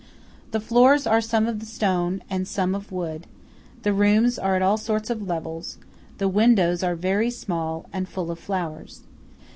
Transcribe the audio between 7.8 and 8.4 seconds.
and full of